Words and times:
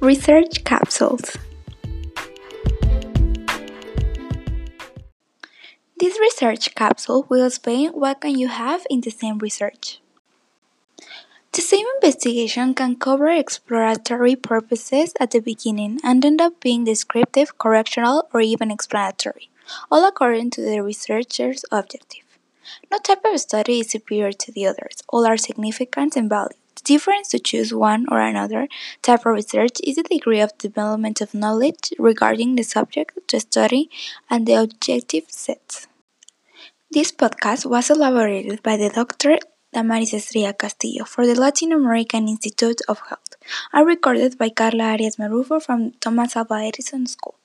Research 0.00 0.62
capsules. 0.62 1.36
This 5.96 6.20
research 6.20 6.72
capsule 6.76 7.26
will 7.28 7.44
explain 7.44 7.90
what 7.90 8.20
can 8.20 8.38
you 8.38 8.46
have 8.46 8.86
in 8.88 9.00
the 9.00 9.10
same 9.10 9.38
research. 9.38 10.00
The 11.50 11.62
same 11.62 11.84
investigation 11.96 12.74
can 12.74 12.94
cover 12.94 13.26
exploratory 13.26 14.36
purposes 14.36 15.14
at 15.18 15.32
the 15.32 15.40
beginning 15.40 15.98
and 16.04 16.24
end 16.24 16.40
up 16.40 16.60
being 16.60 16.84
descriptive, 16.84 17.58
correlational, 17.58 18.22
or 18.32 18.40
even 18.40 18.70
explanatory, 18.70 19.50
all 19.90 20.06
according 20.06 20.50
to 20.50 20.60
the 20.60 20.80
researcher's 20.80 21.64
objective. 21.72 22.22
No 22.88 22.98
type 22.98 23.24
of 23.24 23.40
study 23.40 23.80
is 23.80 23.90
superior 23.90 24.30
to 24.30 24.52
the 24.52 24.64
others, 24.64 25.02
all 25.08 25.26
are 25.26 25.36
significant 25.36 26.14
and 26.14 26.28
valued. 26.28 26.54
Difference 26.88 27.28
to 27.28 27.38
choose 27.38 27.74
one 27.74 28.06
or 28.10 28.18
another 28.18 28.66
type 29.02 29.26
of 29.26 29.34
research 29.34 29.76
is 29.84 29.96
the 29.96 30.04
degree 30.04 30.40
of 30.40 30.56
development 30.56 31.20
of 31.20 31.34
knowledge 31.34 31.92
regarding 31.98 32.56
the 32.56 32.62
subject 32.62 33.12
to 33.28 33.40
study 33.40 33.90
and 34.30 34.46
the 34.46 34.54
objective 34.54 35.24
set. 35.28 35.86
This 36.90 37.12
podcast 37.12 37.66
was 37.66 37.90
elaborated 37.90 38.62
by 38.62 38.78
the 38.78 38.88
Dr. 38.88 39.36
Damaris 39.70 40.14
Estrella 40.14 40.54
Castillo 40.54 41.04
for 41.04 41.26
the 41.26 41.38
Latin 41.38 41.72
American 41.72 42.26
Institute 42.26 42.80
of 42.88 43.00
Health 43.10 43.36
and 43.70 43.86
recorded 43.86 44.38
by 44.38 44.48
Carla 44.48 44.92
Arias 44.92 45.16
Marufo 45.16 45.60
from 45.60 45.92
Thomas 46.00 46.36
Alva 46.36 46.54
Edison 46.54 47.06
School. 47.06 47.37